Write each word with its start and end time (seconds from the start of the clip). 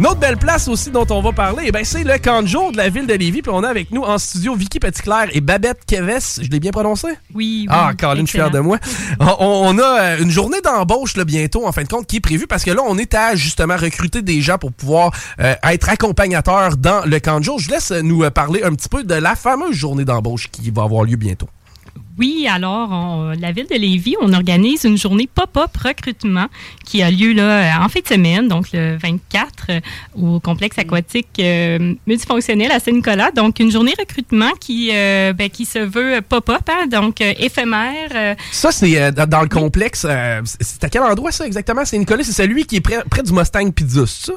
Une 0.00 0.06
autre 0.06 0.18
belle 0.18 0.38
place 0.38 0.66
aussi 0.66 0.90
dont 0.90 1.04
on 1.10 1.20
va 1.20 1.30
parler, 1.32 1.64
eh 1.66 1.72
ben, 1.72 1.84
c'est 1.84 2.04
le 2.04 2.16
camp 2.16 2.40
de 2.40 2.46
jour 2.46 2.72
de 2.72 2.78
la 2.78 2.88
ville 2.88 3.06
de 3.06 3.12
Lévis. 3.12 3.42
Puis 3.42 3.52
on 3.54 3.62
a 3.62 3.68
avec 3.68 3.90
nous 3.90 4.00
en 4.00 4.16
studio 4.16 4.54
Vicky 4.54 4.80
Petitclerc 4.80 5.26
et 5.32 5.42
Babette 5.42 5.84
Keves. 5.86 6.40
Je 6.40 6.48
l'ai 6.48 6.58
bien 6.58 6.70
prononcé? 6.70 7.08
Oui, 7.08 7.16
oui. 7.34 7.66
Ah, 7.68 7.92
Caroline, 7.98 8.26
je 8.26 8.30
suis 8.30 8.38
fier 8.38 8.46
excellent. 8.46 8.62
de 8.62 8.66
moi. 8.66 8.78
On, 9.20 9.74
on 9.76 9.78
a 9.78 10.00
euh, 10.00 10.22
une 10.22 10.30
journée 10.30 10.62
d'embauche 10.64 11.18
bientôt, 11.26 11.66
en 11.66 11.72
fin 11.72 11.82
de 11.82 11.88
compte, 11.88 12.06
qui 12.06 12.16
est 12.16 12.20
prévue 12.20 12.46
parce 12.46 12.64
que 12.64 12.70
là, 12.70 12.80
on 12.88 12.96
est 12.96 13.12
à 13.12 13.34
justement 13.34 13.76
recruter 13.76 14.22
des 14.22 14.40
gens 14.40 14.56
pour 14.56 14.72
pouvoir 14.72 15.12
euh, 15.38 15.54
être 15.64 15.90
accompagnateurs 15.90 16.78
dans 16.78 17.04
le 17.04 17.20
camp 17.20 17.38
de 17.40 17.44
jour. 17.44 17.58
Je 17.58 17.66
vous 17.66 17.72
laisse 17.72 17.90
nous 17.90 18.24
euh, 18.24 18.30
parler 18.30 18.62
un 18.62 18.74
petit 18.74 18.88
peu 18.88 19.04
de 19.04 19.14
la 19.14 19.36
fameuse 19.36 19.74
journée 19.76 20.06
d'embauche 20.06 20.48
qui 20.50 20.70
va 20.70 20.84
avoir 20.84 21.04
lieu 21.04 21.16
bientôt. 21.16 21.48
Oui, 22.20 22.46
alors, 22.46 23.32
la 23.40 23.50
ville 23.50 23.66
de 23.66 23.76
Lévis, 23.76 24.14
on 24.20 24.34
organise 24.34 24.84
une 24.84 24.98
journée 24.98 25.26
pop-up 25.34 25.74
recrutement 25.82 26.48
qui 26.84 27.00
a 27.02 27.10
lieu 27.10 27.32
là, 27.32 27.82
en 27.82 27.88
fin 27.88 28.00
de 28.00 28.06
semaine, 28.06 28.46
donc 28.46 28.66
le 28.74 28.98
24, 28.98 29.48
euh, 29.70 29.80
au 30.14 30.38
complexe 30.38 30.78
aquatique 30.78 31.28
euh, 31.38 31.94
multifonctionnel 32.06 32.70
à 32.72 32.78
Saint-Nicolas. 32.78 33.30
Donc, 33.30 33.58
une 33.58 33.70
journée 33.70 33.94
recrutement 33.98 34.50
qui, 34.60 34.90
euh, 34.92 35.32
ben, 35.32 35.48
se 35.64 35.78
veut 35.78 36.20
pop-up, 36.20 36.68
hein, 36.68 36.86
donc 36.88 37.22
éphémère. 37.22 38.36
Ça, 38.52 38.70
c'est 38.70 39.12
dans 39.12 39.40
le 39.40 39.48
complexe. 39.48 40.06
c'est- 40.44 40.84
à 40.84 40.90
quel 40.90 41.02
endroit, 41.02 41.32
ça, 41.32 41.46
exactement? 41.46 41.86
C'est 41.86 41.96
Nicolas, 41.96 42.22
c'est 42.22 42.32
celui 42.32 42.66
qui 42.66 42.76
est 42.76 42.80
près, 42.80 43.22
du 43.22 43.32
Mustang 43.32 43.70
Pizza, 43.72 44.06
ça? 44.06 44.34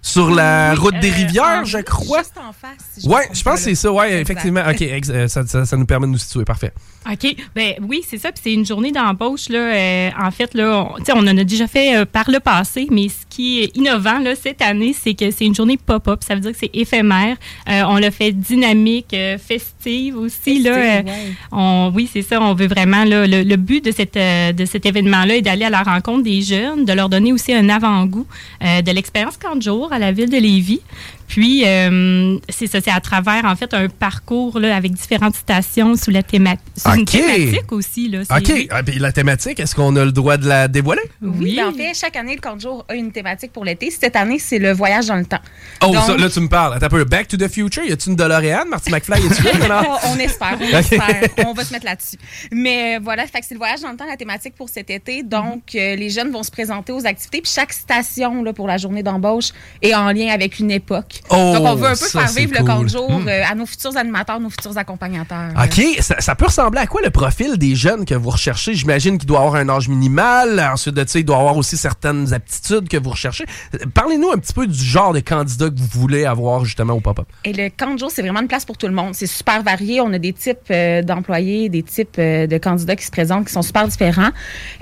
Sur 0.00 0.30
la 0.30 0.70
Oui, 0.74 0.78
route 0.78 0.98
des 1.00 1.10
euh, 1.10 1.14
Rivières, 1.14 1.64
je 1.64 1.78
crois. 1.78 2.18
Juste 2.20 2.34
en 2.38 2.52
face. 2.52 2.78
si 2.94 3.02
je 3.04 3.08
Ouais, 3.12 3.28
je 3.32 3.42
pense 3.42 3.54
que 3.56 3.60
c'est 3.60 3.70
là. 3.70 3.76
ça, 3.76 3.92
ouais, 3.92 4.06
Exact. 4.12 4.20
effectivement. 4.22 4.60
OK, 4.68 4.80
ex- 4.80 5.10
euh, 5.12 5.28
ça, 5.28 5.46
ça- 5.46 5.66
ça 5.66 5.76
nous 5.76 5.86
permet 5.86 6.06
de 6.06 6.12
nous 6.12 6.18
situer, 6.18 6.44
parfait. 6.44 6.72
OK. 7.10 7.36
Ben 7.54 7.74
oui, 7.82 8.02
c'est 8.08 8.18
ça. 8.18 8.30
Puis 8.32 8.40
c'est 8.44 8.52
une 8.52 8.64
journée 8.66 8.92
d'embauche. 8.92 9.48
Là, 9.48 9.58
euh, 9.58 10.10
en 10.20 10.30
fait, 10.30 10.54
là, 10.54 10.88
on, 10.90 10.98
tu 10.98 11.04
sais, 11.06 11.12
on 11.14 11.18
en 11.20 11.36
a 11.36 11.44
déjà 11.44 11.66
fait 11.66 11.96
euh, 11.96 12.04
par 12.04 12.30
le 12.30 12.38
passé, 12.38 12.86
mais 12.90 13.08
ce 13.08 13.24
qui 13.28 13.60
est 13.62 13.76
innovant 13.76 14.18
là, 14.18 14.34
cette 14.40 14.62
année, 14.62 14.94
c'est 14.98 15.14
que 15.14 15.30
c'est 15.30 15.44
une 15.46 15.54
journée 15.54 15.78
pop-up. 15.78 16.20
Ça 16.26 16.34
veut 16.34 16.40
dire 16.40 16.52
que 16.52 16.58
c'est 16.58 16.70
éphémère. 16.74 17.36
Euh, 17.68 17.82
on 17.88 17.96
l'a 17.96 18.10
fait 18.10 18.32
dynamique, 18.32 19.12
euh, 19.14 19.36
festive 19.38 20.16
aussi. 20.16 20.60
là, 20.62 20.74
Festive, 20.74 21.08
Euh, 21.08 21.10
ouais. 21.10 21.32
on, 21.52 21.92
oui, 21.94 22.08
c'est 22.12 22.22
ça. 22.22 22.40
On 22.40 22.54
veut 22.54 22.68
vraiment. 22.68 23.04
Là, 23.04 23.26
le, 23.26 23.42
le 23.42 23.56
but 23.56 23.84
de, 23.84 23.90
cette, 23.90 24.14
de 24.14 24.64
cet 24.64 24.86
événement-là 24.86 25.36
est 25.36 25.42
d'aller 25.42 25.64
à 25.64 25.70
la 25.70 25.82
rencontre 25.82 26.22
des 26.24 26.40
jeunes, 26.42 26.84
de 26.84 26.92
leur 26.92 27.08
donner 27.08 27.32
aussi 27.32 27.52
un 27.52 27.68
avant-goût 27.68 28.26
euh, 28.64 28.82
de 28.82 28.90
l'expérience 28.92 29.36
40 29.36 29.62
jours 29.62 29.87
à 29.92 29.98
la 29.98 30.12
ville 30.12 30.30
de 30.30 30.38
Lévis. 30.38 30.80
Puis, 31.28 31.64
euh, 31.66 32.38
c'est 32.48 32.66
ça, 32.66 32.80
c'est 32.80 32.90
à 32.90 33.00
travers, 33.00 33.44
en 33.44 33.54
fait, 33.54 33.72
un 33.74 33.88
parcours 33.88 34.58
là, 34.58 34.74
avec 34.74 34.92
différentes 34.92 35.36
stations 35.36 35.94
sous, 35.94 36.10
la 36.10 36.22
théma 36.22 36.54
sous 36.76 36.88
une 36.90 37.02
OK. 37.02 37.10
thématique 37.10 37.70
aussi. 37.72 38.08
Là, 38.08 38.20
OK, 38.22 38.52
ah, 38.70 38.82
puis 38.82 38.98
la 38.98 39.12
thématique, 39.12 39.60
est-ce 39.60 39.74
qu'on 39.74 39.94
a 39.96 40.04
le 40.04 40.12
droit 40.12 40.38
de 40.38 40.48
la 40.48 40.68
dévoiler? 40.68 41.02
Oui, 41.22 41.56
ben, 41.56 41.68
en 41.68 41.72
fait, 41.72 41.92
chaque 41.94 42.16
année, 42.16 42.34
le 42.34 42.40
camp 42.40 42.56
de 42.56 42.62
jour 42.62 42.84
a 42.88 42.94
une 42.94 43.12
thématique 43.12 43.52
pour 43.52 43.64
l'été. 43.64 43.90
Cette 43.90 44.16
année, 44.16 44.38
c'est 44.38 44.58
le 44.58 44.72
voyage 44.72 45.06
dans 45.06 45.16
le 45.16 45.26
temps. 45.26 45.40
Oh, 45.82 45.92
Donc- 45.92 46.02
ça, 46.04 46.16
là, 46.16 46.30
tu 46.30 46.40
me 46.40 46.48
parles. 46.48 46.74
Attends 46.74 46.86
un 46.86 46.90
peu. 46.90 47.04
Back 47.04 47.28
to 47.28 47.36
the 47.36 47.48
Future, 47.48 47.84
y 47.84 47.92
a-tu 47.92 48.08
une 48.08 48.16
DeLorean? 48.16 48.64
Marty 48.66 48.90
McFly, 48.90 49.26
est-tu 49.26 49.42
là? 49.42 49.52
maintenant? 49.58 49.98
on 50.06 50.18
espère, 50.18 50.58
on 50.60 50.76
espère. 50.76 51.22
On 51.46 51.52
va 51.52 51.64
se 51.64 51.72
mettre 51.72 51.84
là-dessus. 51.84 52.16
Mais 52.50 52.96
euh, 52.96 53.00
voilà, 53.02 53.26
fait 53.26 53.40
que 53.40 53.46
c'est 53.46 53.54
le 53.54 53.58
voyage 53.58 53.80
dans 53.80 53.90
le 53.90 53.96
temps, 53.96 54.06
la 54.06 54.16
thématique 54.16 54.54
pour 54.54 54.68
cet 54.68 54.88
été. 54.90 55.22
Donc, 55.22 55.74
euh, 55.74 55.94
les 55.94 56.08
jeunes 56.10 56.30
vont 56.30 56.42
se 56.42 56.50
présenter 56.50 56.92
aux 56.92 57.04
activités. 57.06 57.42
Puis 57.42 57.52
chaque 57.54 57.72
station 57.72 58.42
là, 58.42 58.52
pour 58.52 58.66
la 58.66 58.78
journée 58.78 59.02
d'embauche 59.02 59.50
est 59.82 59.94
en 59.94 60.10
lien 60.10 60.28
avec 60.28 60.58
une 60.58 60.70
époque. 60.70 61.17
Oh, 61.30 61.34
Donc, 61.54 61.66
on 61.66 61.74
veut 61.74 61.86
un 61.86 61.90
peu 61.90 61.96
ça, 61.96 62.20
faire 62.26 62.28
vivre 62.36 62.52
le 62.58 62.64
camp 62.64 62.76
de 62.76 62.80
cool. 62.80 62.88
jour 62.90 63.10
Mm. 63.20 63.28
euh, 63.28 63.42
à 63.50 63.54
nos 63.54 63.66
futurs 63.66 63.96
animateurs, 63.96 64.40
nos 64.40 64.50
futurs 64.50 64.76
accompagnateurs. 64.76 65.50
OK, 65.62 65.82
ça, 66.00 66.20
ça 66.20 66.34
peut 66.34 66.46
ressembler 66.46 66.80
à 66.80 66.86
quoi 66.86 67.00
le 67.02 67.10
profil 67.10 67.56
des 67.58 67.74
jeunes 67.74 68.04
que 68.04 68.14
vous 68.14 68.30
recherchez? 68.30 68.74
J'imagine 68.74 69.18
qu'il 69.18 69.26
doit 69.26 69.40
avoir 69.40 69.56
un 69.56 69.68
âge 69.68 69.88
minimal. 69.88 70.60
Ensuite 70.72 70.94
de 70.94 71.04
ça, 71.06 71.18
il 71.18 71.24
doit 71.24 71.38
avoir 71.38 71.56
aussi 71.56 71.76
certaines 71.76 72.32
aptitudes 72.32 72.88
que 72.88 72.96
vous 72.96 73.10
recherchez. 73.10 73.44
Parlez-nous 73.94 74.30
un 74.32 74.38
petit 74.38 74.52
peu 74.52 74.66
du 74.66 74.82
genre 74.84 75.12
de 75.12 75.20
candidat 75.20 75.70
que 75.70 75.78
vous 75.78 76.00
voulez 76.00 76.24
avoir 76.24 76.64
justement 76.64 76.94
au 76.94 77.00
pop-up. 77.00 77.26
Et 77.44 77.52
le 77.52 77.68
camp 77.70 77.94
de 77.94 77.98
jour, 77.98 78.10
c'est 78.10 78.22
vraiment 78.22 78.40
une 78.40 78.48
place 78.48 78.64
pour 78.64 78.76
tout 78.78 78.86
le 78.86 78.94
monde. 78.94 79.14
C'est 79.14 79.26
super 79.26 79.62
varié. 79.62 80.00
On 80.00 80.12
a 80.12 80.18
des 80.18 80.32
types 80.32 80.58
euh, 80.70 81.02
d'employés, 81.02 81.68
des 81.68 81.82
types 81.82 82.16
euh, 82.18 82.46
de 82.46 82.58
candidats 82.58 82.96
qui 82.96 83.04
se 83.04 83.10
présentent 83.10 83.46
qui 83.46 83.52
sont 83.52 83.62
super 83.62 83.86
différents. 83.88 84.30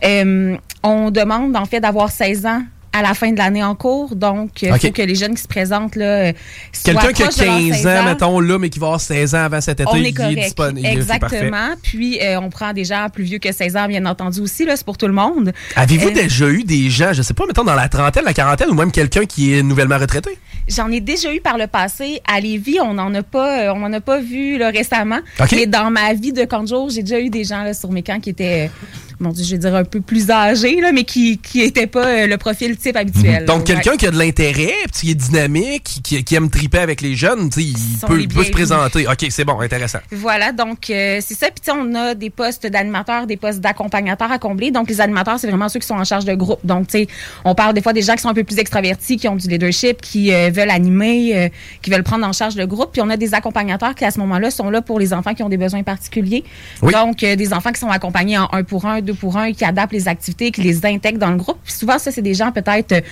Euh, 0.04 0.56
on 0.82 1.10
demande 1.10 1.56
en 1.56 1.64
fait 1.64 1.80
d'avoir 1.80 2.10
16 2.10 2.46
ans 2.46 2.62
à 2.96 3.02
la 3.02 3.14
fin 3.14 3.30
de 3.32 3.38
l'année 3.38 3.62
en 3.62 3.74
cours. 3.74 4.14
Donc, 4.16 4.62
il 4.62 4.72
OK. 4.72 4.80
faut 4.80 4.90
que 4.92 5.02
les 5.02 5.14
jeunes 5.14 5.34
qui 5.34 5.42
se 5.42 5.48
présentent 5.48 5.96
là, 5.96 6.04
euh, 6.28 6.32
soient 6.72 6.94
Quelqu'un 6.94 7.12
qui 7.12 7.22
a 7.22 7.26
proches 7.26 7.38
de 7.38 7.44
leurs 7.44 7.56
15 7.58 7.72
16 7.82 7.86
ans, 7.86 8.04
mettons, 8.04 8.40
là, 8.40 8.58
mais 8.58 8.68
qui 8.70 8.78
va 8.78 8.86
avoir 8.86 9.00
16 9.00 9.34
ans 9.34 9.44
avant 9.44 9.60
cet 9.60 9.80
été, 9.80 9.88
on 9.90 9.96
est 9.96 10.12
correct. 10.12 10.38
disponible. 10.38 10.86
Exactement. 10.86 11.74
Puis, 11.82 12.20
euh, 12.22 12.40
on 12.40 12.50
prend 12.50 12.72
des 12.72 12.84
gens 12.84 13.08
plus 13.12 13.24
vieux 13.24 13.38
que 13.38 13.52
16 13.52 13.76
ans, 13.76 13.86
bien 13.88 14.04
entendu 14.06 14.40
aussi. 14.40 14.64
Là, 14.64 14.76
c'est 14.76 14.84
pour 14.86 14.96
tout 14.98 15.06
le 15.06 15.12
monde. 15.12 15.52
Avez-vous 15.76 16.08
Euh, 16.08 16.12
déjà 16.12 16.48
eu 16.48 16.64
des 16.64 16.90
gens, 16.90 17.12
je 17.12 17.22
sais 17.22 17.34
pas, 17.34 17.44
mettons 17.46 17.64
dans 17.64 17.74
la 17.74 17.88
trentaine, 17.88 18.24
la 18.24 18.34
quarantaine, 18.34 18.70
ou 18.70 18.74
même 18.74 18.92
quelqu'un 18.92 19.24
qui 19.26 19.54
est 19.54 19.62
nouvellement 19.62 19.98
retraité? 19.98 20.38
J'en 20.68 20.90
ai 20.90 21.00
déjà 21.00 21.32
eu 21.32 21.40
par 21.40 21.58
le 21.58 21.66
passé 21.68 22.20
à 22.26 22.40
Lévis. 22.40 22.80
On 22.80 22.94
n'en 22.94 23.14
a 23.14 23.22
pas, 23.22 23.60
euh, 23.68 23.72
on 23.74 23.82
en 23.84 23.92
a 23.92 24.00
pas 24.00 24.18
vu 24.20 24.58
là, 24.58 24.70
récemment. 24.70 25.20
Mais 25.52 25.66
dans 25.66 25.90
ma 25.90 26.12
vie 26.14 26.32
de 26.32 26.44
camp 26.44 26.62
de 26.64 26.68
jour, 26.68 26.90
j'ai 26.90 27.02
déjà 27.02 27.20
eu 27.20 27.30
des 27.30 27.44
gens 27.44 27.62
là, 27.62 27.72
sur 27.72 27.92
mes 27.92 28.02
camps 28.02 28.18
qui 28.18 28.30
étaient 28.30 28.66
euh, 28.66 28.68
mon 29.18 29.30
Dieu, 29.30 29.44
je 29.44 29.52
vais 29.52 29.58
dire 29.58 29.74
un 29.74 29.84
peu 29.84 30.00
plus 30.00 30.30
âgés, 30.30 30.80
là, 30.80 30.92
mais 30.92 31.04
qui 31.04 31.40
n'étaient 31.54 31.86
pas 31.86 32.06
euh, 32.06 32.26
le 32.26 32.36
profil 32.36 32.76
type 32.76 32.96
habituel. 32.96 33.46
Donc, 33.46 33.64
quelqu'un 33.64 33.92
ouais. 33.92 33.96
qui 33.96 34.06
a 34.06 34.10
de 34.10 34.18
l'intérêt, 34.18 34.74
qui 34.92 35.10
est 35.10 35.14
dynamique, 35.14 36.00
qui, 36.02 36.22
qui 36.22 36.34
aime 36.34 36.50
triper 36.50 36.78
avec 36.78 37.00
les 37.00 37.14
jeunes, 37.14 37.48
il 37.56 37.74
peut, 38.06 38.26
peut 38.28 38.44
se 38.44 38.50
présenter. 38.50 39.06
OK, 39.06 39.26
c'est 39.30 39.44
bon, 39.44 39.60
intéressant. 39.60 39.98
Voilà, 40.12 40.52
donc 40.52 40.90
euh, 40.90 41.20
c'est 41.22 41.34
ça. 41.34 41.46
Puis 41.48 41.72
on 41.74 41.94
a 41.94 42.14
des 42.14 42.28
postes 42.28 42.66
d'animateurs, 42.66 43.26
des 43.26 43.38
postes 43.38 43.60
d'accompagnateurs 43.60 44.30
à 44.30 44.38
combler. 44.38 44.70
Donc 44.70 44.88
les 44.88 45.00
animateurs, 45.00 45.38
c'est 45.38 45.48
vraiment 45.48 45.70
ceux 45.70 45.80
qui 45.80 45.86
sont 45.86 45.94
en 45.94 46.04
charge 46.04 46.26
de 46.26 46.34
groupe. 46.34 46.60
Donc 46.64 46.88
tu 46.88 46.98
sais, 46.98 47.08
on 47.44 47.54
parle 47.54 47.72
des 47.72 47.82
fois 47.82 47.94
des 47.94 48.02
gens 48.02 48.14
qui 48.14 48.22
sont 48.22 48.28
un 48.28 48.34
peu 48.34 48.44
plus 48.44 48.58
extravertis, 48.58 49.16
qui 49.16 49.28
ont 49.28 49.36
du 49.36 49.48
leadership, 49.48 50.02
qui 50.02 50.32
euh, 50.32 50.50
veulent 50.52 50.70
animer, 50.70 51.50
qui 51.80 51.90
veulent 51.90 52.02
prendre 52.02 52.26
en 52.26 52.32
charge 52.32 52.56
le 52.56 52.66
groupe. 52.66 52.92
Puis 52.92 53.00
on 53.00 53.08
a 53.08 53.16
des 53.16 53.32
accompagnateurs 53.32 53.94
qui 53.94 54.04
à 54.04 54.10
ce 54.10 54.18
moment-là 54.20 54.50
sont 54.50 54.68
là 54.68 54.82
pour 54.82 54.98
les 54.98 55.14
enfants 55.14 55.32
qui 55.32 55.42
ont 55.42 55.48
des 55.48 55.56
besoins 55.56 55.82
particuliers. 55.82 56.44
Oui. 56.82 56.92
Donc 56.92 57.18
des 57.18 57.52
enfants 57.54 57.72
qui 57.72 57.80
sont 57.80 57.88
accompagnés 57.88 58.38
en 58.38 58.48
un 58.52 58.62
pour 58.62 58.84
un, 58.84 59.00
deux 59.06 59.14
pour 59.14 59.36
un, 59.36 59.52
qui 59.52 59.64
adaptent 59.64 59.92
les 59.92 60.08
activités, 60.08 60.50
qui 60.50 60.60
les 60.60 60.84
intègrent 60.84 61.18
dans 61.18 61.30
le 61.30 61.36
groupe. 61.36 61.58
Puis 61.64 61.72
souvent 61.72 61.98
ça, 61.98 62.10
c'est 62.10 62.22
des 62.22 62.34
gens 62.34 62.52
peut-être 62.52 63.02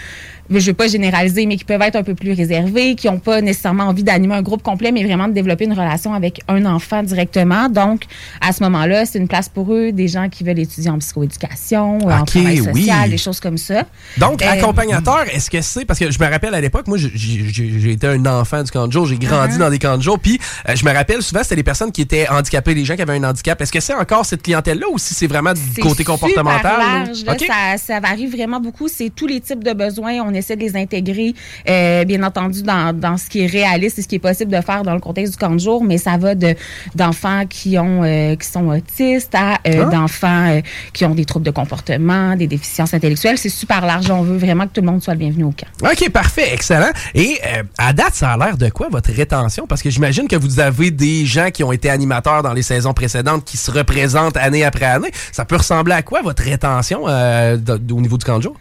je 0.50 0.66
veux 0.66 0.74
pas 0.74 0.88
généraliser, 0.88 1.46
mais 1.46 1.56
qui 1.56 1.64
peuvent 1.64 1.80
être 1.82 1.96
un 1.96 2.02
peu 2.02 2.14
plus 2.14 2.32
réservés, 2.32 2.94
qui 2.94 3.06
n'ont 3.08 3.18
pas 3.18 3.40
nécessairement 3.40 3.84
envie 3.84 4.02
d'animer 4.02 4.34
un 4.34 4.42
groupe 4.42 4.62
complet, 4.62 4.92
mais 4.92 5.04
vraiment 5.04 5.28
de 5.28 5.32
développer 5.32 5.64
une 5.64 5.72
relation 5.72 6.14
avec 6.14 6.40
un 6.48 6.64
enfant 6.66 7.02
directement. 7.02 7.68
Donc, 7.68 8.02
à 8.40 8.52
ce 8.52 8.62
moment-là, 8.64 9.06
c'est 9.06 9.18
une 9.18 9.28
place 9.28 9.48
pour 9.48 9.72
eux, 9.72 9.92
des 9.92 10.08
gens 10.08 10.28
qui 10.28 10.44
veulent 10.44 10.58
étudier 10.58 10.90
en 10.90 10.98
psychoéducation, 10.98 11.98
euh, 12.08 12.12
en 12.12 12.24
travail 12.24 12.58
social, 12.58 13.04
oui. 13.04 13.10
des 13.10 13.18
choses 13.18 13.40
comme 13.40 13.58
ça. 13.58 13.84
Donc, 14.18 14.42
Euh, 14.42 14.48
accompagnateur, 14.50 15.24
est-ce 15.32 15.50
que 15.50 15.60
c'est. 15.60 15.84
Parce 15.84 15.98
que 15.98 16.10
je 16.10 16.18
me 16.18 16.26
rappelle 16.30 16.54
à 16.54 16.60
l'époque, 16.60 16.86
moi, 16.86 16.98
j'ai- 16.98 17.90
été 17.92 18.06
un 18.06 18.24
enfant 18.26 18.62
du 18.62 18.70
camp 18.70 18.86
de 18.86 18.92
jour, 18.92 19.06
j'ai 19.06 19.16
grandi 19.16 19.56
Uh-huh. 19.56 19.58
dans 19.58 19.70
des 19.70 19.78
camps 19.78 19.96
de 19.96 20.02
jour, 20.02 20.18
puis 20.18 20.38
euh, 20.68 20.74
je 20.76 20.84
me 20.84 20.92
rappelle 20.92 21.22
souvent, 21.22 21.42
c'était 21.42 21.56
les 21.56 21.62
personnes 21.62 21.92
qui 21.92 22.02
étaient 22.02 22.28
handicapées, 22.28 22.74
les 22.74 22.84
gens 22.84 22.96
qui 22.96 23.02
avaient 23.02 23.16
un 23.16 23.24
handicap. 23.24 23.60
Est-ce 23.60 23.72
que 23.72 23.80
c'est 23.80 23.94
encore 23.94 24.24
cette 24.26 24.42
clientèle-là 24.42 24.86
ou 24.92 24.98
si 24.98 25.14
c'est 25.14 25.26
vraiment 25.26 25.52
du 25.52 25.60
côté 25.80 26.04
comportemental? 26.04 26.78
large, 26.78 27.24
là. 27.24 27.36
Ça, 27.38 27.78
ça 27.78 28.00
varie 28.00 28.26
vraiment 28.26 28.60
beaucoup. 28.60 28.88
C'est 28.88 29.10
tous 29.14 29.26
les 29.26 29.40
types 29.40 29.62
de 29.62 29.72
besoins. 29.72 30.14
On 30.26 30.33
essaie 30.34 30.56
de 30.56 30.60
les 30.60 30.76
intégrer, 30.76 31.34
euh, 31.68 32.04
bien 32.04 32.22
entendu, 32.22 32.62
dans, 32.62 32.92
dans 32.96 33.16
ce 33.16 33.28
qui 33.28 33.42
est 33.42 33.46
réaliste 33.46 33.98
et 33.98 34.02
ce 34.02 34.08
qui 34.08 34.16
est 34.16 34.20
possible 34.20 34.52
de 34.52 34.60
faire 34.60 34.82
dans 34.82 34.94
le 34.94 35.00
contexte 35.00 35.32
du 35.32 35.38
camp 35.38 35.50
de 35.54 35.60
jour. 35.60 35.82
Mais 35.84 35.98
ça 35.98 36.16
va 36.16 36.34
de 36.34 36.54
d'enfants 36.94 37.44
qui 37.48 37.78
ont 37.78 38.02
euh, 38.02 38.36
qui 38.36 38.46
sont 38.48 38.68
autistes 38.68 39.34
à 39.34 39.54
euh, 39.66 39.84
Ah. 39.86 39.90
d'enfants 39.90 40.60
qui 40.92 41.04
ont 41.04 41.14
des 41.14 41.24
troubles 41.24 41.46
de 41.46 41.50
comportement, 41.50 42.36
des 42.36 42.46
déficiences 42.46 42.94
intellectuelles. 42.94 43.38
C'est 43.38 43.48
super 43.48 43.84
large. 43.84 44.10
On 44.10 44.22
veut 44.22 44.38
vraiment 44.38 44.66
que 44.66 44.72
tout 44.72 44.80
le 44.80 44.86
monde 44.86 45.02
soit 45.02 45.14
le 45.14 45.18
bienvenu 45.20 45.44
au 45.44 45.52
camp. 45.52 45.66
OK, 45.82 46.10
parfait, 46.10 46.52
excellent. 46.52 46.90
Et 47.14 47.38
à 47.78 47.92
date, 47.92 48.14
ça 48.14 48.30
a 48.32 48.36
l'air 48.36 48.56
de 48.56 48.68
quoi 48.68 48.88
votre 48.90 49.12
rétention? 49.12 49.66
Parce 49.66 49.82
que 49.82 49.90
j'imagine 49.90 50.28
que 50.28 50.36
vous 50.36 50.60
avez 50.60 50.90
des 50.90 51.26
gens 51.26 51.50
qui 51.50 51.62
ont 51.64 51.72
été 51.72 51.90
animateurs 51.90 52.42
dans 52.42 52.52
les 52.52 52.62
saisons 52.62 52.92
précédentes 52.94 53.44
qui 53.44 53.56
se 53.56 53.70
représentent 53.70 54.36
année 54.36 54.64
après 54.64 54.86
année. 54.86 55.10
Ça 55.32 55.44
peut 55.44 55.56
ressembler 55.56 55.94
à 55.94 56.02
quoi 56.02 56.22
votre 56.22 56.42
rétention 56.42 57.02
euh, 57.08 57.56
au 57.90 58.00
niveau 58.00 58.18
du 58.18 58.24
camp 58.24 58.38
de 58.38 58.42
jour? 58.44 58.56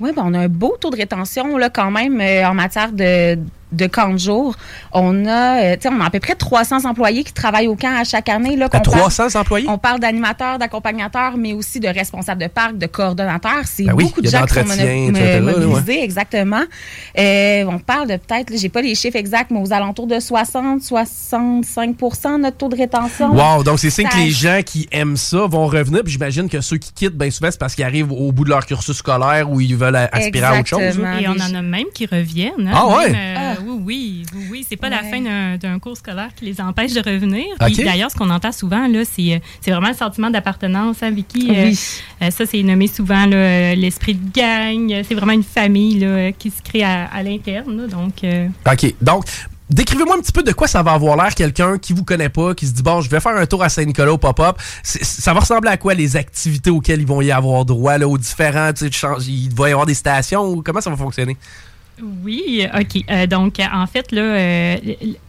Oui, 0.00 0.12
ben, 0.14 0.22
on 0.26 0.34
a 0.34 0.40
un 0.40 0.48
beau 0.48 0.76
taux 0.78 0.90
de 0.90 0.96
rétention 0.96 1.56
là, 1.56 1.70
quand 1.70 1.90
même 1.90 2.20
euh, 2.20 2.46
en 2.46 2.54
matière 2.54 2.92
de, 2.92 3.38
de 3.76 3.86
camp 3.86 4.08
de 4.12 4.18
jour. 4.18 4.56
On 4.92 5.26
a, 5.26 5.62
euh, 5.62 5.74
tu 5.76 5.82
sais, 5.82 5.94
on 5.94 6.00
a 6.00 6.06
à 6.06 6.10
peu 6.10 6.20
près 6.20 6.34
300 6.34 6.84
employés 6.84 7.24
qui 7.24 7.32
travaillent 7.32 7.68
au 7.68 7.76
camp 7.76 7.94
à 7.96 8.04
chaque 8.04 8.28
année. 8.28 8.56
Là, 8.56 8.66
À 8.66 8.68
qu'on 8.68 8.78
parle- 8.80 8.98
300 8.98 9.38
employés? 9.38 9.66
On 9.68 9.78
parle 9.78 10.00
d'animateurs, 10.00 10.58
d'accompagnateurs, 10.58 11.36
mais 11.36 11.52
aussi 11.52 11.80
de 11.80 11.88
responsables 11.88 12.40
de 12.42 12.48
parc, 12.48 12.78
de 12.78 12.86
coordonnateurs. 12.86 13.62
C'est 13.64 13.84
Ben 13.84 13.94
oui, 13.94 14.04
beaucoup 14.04 14.20
de 14.22 14.28
gens 14.28 14.44
qui 14.46 14.54
sont 14.54 14.60
ouais. 14.66 15.40
mobilisés, 15.40 16.02
exactement. 16.02 16.62
Euh, 17.18 17.64
on 17.68 17.78
parle 17.78 18.08
de 18.08 18.16
peut-être, 18.16 18.52
j'ai 18.56 18.68
pas 18.68 18.82
les 18.82 18.94
chiffres 18.94 19.16
exacts, 19.16 19.50
mais 19.50 19.60
aux 19.60 19.72
alentours 19.72 20.06
de 20.06 20.18
60, 20.20 20.82
65 20.82 21.96
de 22.36 22.42
notre 22.42 22.56
taux 22.56 22.68
de 22.68 22.76
rétention. 22.76 23.32
Wow, 23.34 23.62
donc 23.62 23.78
c'est 23.78 23.90
signe 23.90 24.06
Ça- 24.10 24.16
que 24.16 24.22
les 24.22 24.30
gens 24.30 24.60
qui 24.64 24.88
aiment 24.92 25.16
ça 25.16 25.46
vont 25.46 25.66
revenir. 25.66 26.02
Puis 26.02 26.12
j'imagine 26.12 26.48
que 26.48 26.60
ceux 26.60 26.78
qui 26.78 26.92
quittent, 26.92 27.16
bien 27.16 27.30
souvent, 27.30 27.50
c'est 27.50 27.58
parce 27.60 27.74
qu'ils 27.74 27.84
arrivent 27.84 28.12
au 28.12 28.32
bout 28.32 28.44
de 28.44 28.50
leur 28.50 28.64
cursus 28.66 28.96
scolaire 28.96 29.50
ou 29.50 29.60
ils 29.60 29.76
veulent 29.76 29.96
aspirer 29.96 30.46
à 30.46 30.58
autre 30.58 30.66
chose. 30.66 30.80
Exactement. 30.80 31.18
Et 31.18 31.28
on 31.28 31.32
en 31.40 31.54
a 31.58 31.62
même 31.62 31.86
qui 31.94 32.06
reviennent. 32.06 32.52
hein. 32.68 32.72
Ah 32.74 32.86
ouais? 32.96 33.10
Même, 33.10 33.36
euh, 33.36 33.54
Ah. 33.58 33.62
Oui, 33.82 34.24
oui. 34.50 34.64
C'est 34.68 34.76
pas 34.76 34.88
la 34.88 35.02
fin 35.02 35.20
d'un- 35.20 35.78
cours 35.78 35.96
scolaire 35.96 36.30
qui 36.34 36.44
les 36.46 36.60
empêche 36.60 36.92
de 36.92 37.00
revenir. 37.00 37.44
Puis. 37.60 37.76
D'ailleurs, 37.84 38.10
ce 38.10 38.16
qu'on 38.16 38.30
entend 38.30 38.52
souvent, 38.52 38.86
là, 38.88 39.02
c'est 39.04 39.34
euh, 39.34 39.38
c'est 39.60 39.70
vraiment 39.70 39.88
le 39.88 39.94
sentiment 39.94 40.30
d'appartenance, 40.30 40.96
hein, 41.02 41.10
Vicky? 41.10 41.50
Euh, 41.50 41.64
Oui. 41.66 41.78
euh, 42.22 42.30
ça, 42.30 42.46
c'est 42.46 42.62
nommé 42.62 42.86
souvent 42.88 43.26
l'esprit 43.26 44.14
de 44.14 44.30
gang. 44.32 45.02
C'est 45.06 45.14
vraiment 45.14 45.32
une 45.32 45.42
famille 45.42 45.98
là, 46.00 46.32
qui 46.32 46.50
se 46.50 46.62
crée 46.62 46.82
à, 46.82 47.06
à 47.06 47.22
l'interne. 47.22 47.86
Donc, 47.88 48.24
euh, 48.24 48.48
OK. 48.70 48.94
Donc, 49.00 49.24
décrivez-moi 49.68 50.16
un 50.16 50.20
petit 50.20 50.32
peu 50.32 50.42
de 50.42 50.52
quoi 50.52 50.68
ça 50.68 50.82
va 50.82 50.92
avoir 50.92 51.16
l'air 51.16 51.34
quelqu'un 51.34 51.76
qui 51.78 51.92
vous 51.92 52.04
connaît 52.04 52.28
pas, 52.28 52.54
qui 52.54 52.66
se 52.66 52.72
dit, 52.72 52.82
bon, 52.82 53.00
je 53.00 53.10
vais 53.10 53.20
faire 53.20 53.36
un 53.36 53.46
tour 53.46 53.62
à 53.62 53.68
Saint-Nicolas 53.68 54.12
au 54.12 54.18
pop-up. 54.18 54.56
Ça 54.82 55.34
va 55.34 55.40
ressembler 55.40 55.70
à 55.70 55.76
quoi 55.76 55.94
les 55.94 56.16
activités 56.16 56.70
auxquelles 56.70 57.00
ils 57.00 57.06
vont 57.06 57.20
y 57.20 57.30
avoir 57.32 57.64
droit, 57.64 57.98
là, 57.98 58.06
aux 58.08 58.18
différents, 58.18 58.72
tu 58.72 58.90
sais, 58.90 59.06
il 59.28 59.52
va 59.54 59.68
y 59.68 59.72
avoir 59.72 59.86
des 59.86 59.94
stations 59.94 60.44
ou 60.46 60.62
comment 60.62 60.80
ça 60.80 60.90
va 60.90 60.96
fonctionner? 60.96 61.36
Oui, 62.02 62.66
OK. 62.74 63.04
Euh, 63.10 63.26
donc, 63.26 63.58
en 63.58 63.86
fait, 63.86 64.12
là, 64.12 64.22
euh, 64.22 64.76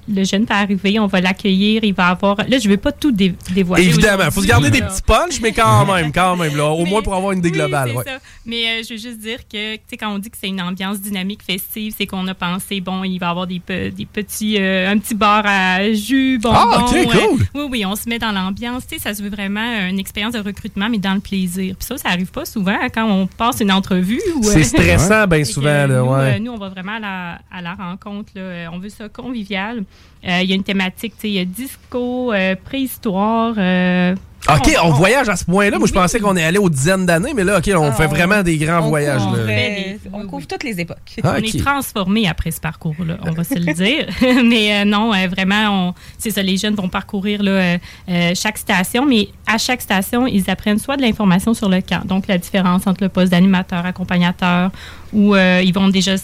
le- 0.08 0.24
jeune 0.24 0.46
peut 0.46 0.54
arriver, 0.54 1.00
on 1.00 1.08
va 1.08 1.22
l'accueillir, 1.22 1.84
il 1.84 1.94
va 1.94 2.08
avoir... 2.08 2.38
Là, 2.38 2.58
je 2.60 2.68
ne 2.68 2.72
veux 2.74 2.78
pas 2.78 2.92
tout 2.92 3.12
dé- 3.12 3.36
dévoiler. 3.54 3.86
Évidemment, 3.86 4.24
il 4.26 4.32
faut 4.32 4.42
se 4.42 4.48
garder 4.48 4.70
des 4.70 4.82
petits 4.82 5.02
punchs, 5.02 5.40
mais 5.42 5.52
quand 5.52 5.86
même, 5.94 6.12
quand 6.12 6.36
même, 6.36 6.56
là, 6.56 6.66
au 6.66 6.84
Mais- 6.84 6.90
moins 6.90 7.02
pour 7.02 7.16
avoir 7.16 7.32
une 7.34 7.40
idée 7.40 7.50
oui, 7.50 7.56
globale. 7.58 7.90
c'est 7.92 7.98
ouais. 7.98 8.04
ça. 8.06 8.20
Mais 8.46 8.64
euh, 8.68 8.84
je 8.88 8.94
veux 8.94 9.00
juste 9.00 9.20
dire 9.20 9.40
que, 9.52 9.76
tu 9.76 9.82
sais, 9.90 9.98
quand 9.98 10.14
on 10.14 10.20
dit 10.20 10.30
que 10.30 10.38
c'est 10.40 10.48
une 10.48 10.62
ambiance 10.62 11.00
dynamique, 11.02 11.42
festive, 11.44 11.94
c'est 11.98 12.06
qu'on 12.06 12.28
a 12.28 12.34
pensé, 12.34 12.80
bon, 12.82 13.04
il 13.04 13.18
va 13.20 13.28
y 13.28 13.30
avoir 13.30 13.48
des, 13.48 13.60
pe- 13.60 13.90
des 13.90 14.06
petits, 14.06 14.58
euh, 14.60 14.90
un 14.92 14.98
petit 14.98 15.16
bar 15.16 15.44
à 15.46 15.92
jus, 15.94 16.40
bonbons. 16.42 16.56
Ah, 16.58 16.86
ok, 16.86 16.96
euh, 16.96 17.04
cool. 17.06 17.46
oui, 17.56 17.64
oui, 17.72 17.86
on 17.86 17.96
se 17.96 18.08
met 18.08 18.20
dans 18.20 18.32
l'ambiance. 18.32 18.88
Tu 18.88 18.96
sais, 18.96 19.02
ça 19.02 19.14
se 19.14 19.22
veut 19.22 19.30
vraiment 19.30 19.88
une 19.90 20.00
expérience 20.00 20.34
de 20.34 20.40
recrutement, 20.40 20.90
mais 20.90 20.98
dans 21.00 21.14
le 21.14 21.20
plaisir. 21.20 21.76
Puis 21.78 21.86
ça, 21.86 21.98
ça 21.98 22.10
arrive 22.10 22.32
pas 22.32 22.46
souvent 22.46 22.78
hein, 22.82 22.88
quand 22.94 23.06
on 23.10 23.28
passe 23.28 23.60
une 23.60 23.72
entrevue. 23.72 24.22
C'est 24.44 24.64
stressant, 24.64 25.28
bien 25.28 25.40
que, 25.40 25.46
souvent, 25.48 25.68
là, 25.68 25.88
nous, 25.88 26.06
ouais. 26.12 26.40
nous, 26.40 26.52
on 26.52 26.58
va 26.58 26.70
vraiment 26.70 26.94
à 26.96 27.00
la, 27.00 27.40
à 27.52 27.62
la 27.62 27.74
rencontre. 27.76 28.32
là. 28.36 28.70
On 28.72 28.80
veut 28.80 28.90
ça 28.90 29.10
convivial. 29.10 29.84
Euh, 30.28 30.40
Il 30.42 30.50
y 30.50 30.52
a 30.52 30.56
une 30.56 30.64
thématique, 30.64 31.14
tu 31.16 31.22
sais, 31.22 31.30
il 31.30 31.36
y 31.36 31.40
a 31.40 31.46
disco, 31.46 32.34
euh, 32.34 32.56
préhistoire. 32.66 33.54
euh, 33.58 34.16
OK, 34.50 34.72
on, 34.82 34.88
on- 34.88 34.92
voyage 34.94 35.28
à 35.30 35.36
ce 35.36 35.44
point-là. 35.46 35.78
Moi, 35.78 35.88
je 35.88 35.94
Oui. 35.94 36.00
pensais 36.00 36.20
qu'on 36.20 36.36
est 36.38 36.44
allé 36.44 36.58
aux 36.58 36.70
dizaines 36.70 37.06
d'années, 37.06 37.34
mais 37.36 37.44
là, 37.44 37.58
OK, 37.58 37.70
on 37.76 37.84
Ah, 37.84 37.92
fait 37.92 38.06
on- 38.06 38.10
vraiment 38.10 38.42
des 38.44 38.58
grands 38.58 38.80
on 38.80 38.90
voyages. 38.90 39.22
couvre, 39.22 39.38
là. 39.38 39.44
Oui, 39.46 39.98
on 40.14 40.18
oui, 40.22 40.24
couvre 40.26 40.38
oui. 40.38 40.48
toutes 40.48 40.64
les 40.64 40.80
époques. 40.80 40.98
Ah, 41.24 41.34
On 41.38 41.44
est 41.44 41.60
transformé 41.64 42.28
après 42.30 42.52
ce 42.52 42.62
parcours-là, 42.62 43.18
on 43.24 43.32
va 43.32 43.44
se 43.44 43.56
le 43.56 43.74
dire. 43.74 44.08
mais 44.46 44.82
euh, 44.82 44.86
non, 44.86 45.14
euh, 45.14 45.28
vraiment, 45.28 45.90
on- 45.90 45.94
c'est 46.18 46.32
ça, 46.32 46.42
les 46.42 46.56
jeunes 46.58 46.76
vont 46.76 46.88
parcourir 46.90 47.44
là, 47.44 47.52
euh, 47.52 47.78
euh, 48.10 48.32
chaque 48.36 48.58
station, 48.58 49.06
mais 49.06 49.28
à 49.46 49.58
chaque 49.58 49.82
station, 49.82 50.26
ils 50.28 50.50
apprennent 50.50 50.80
soit 50.80 50.96
de 50.98 51.02
l'information 51.02 51.54
sur 51.54 51.68
le 51.70 51.82
camp, 51.82 52.06
donc 52.06 52.28
la 52.28 52.38
différence 52.38 52.88
entre 52.88 53.04
le 53.04 53.10
poste 53.10 53.32
d'animateur, 53.32 53.86
accompagnateur, 53.86 54.72
ou 55.14 55.36
euh, 55.36 55.62
ils 55.64 55.74
vont 55.74 55.90
déjà... 55.90 56.16